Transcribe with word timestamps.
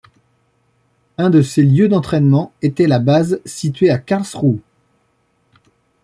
Un 1.19 1.29
de 1.29 1.43
ces 1.43 1.61
lieux 1.61 1.87
d'entrainement 1.87 2.53
était 2.63 2.87
la 2.87 2.97
base 2.97 3.39
située 3.45 3.91
à 3.91 3.99
Karlsruhe. 3.99 4.59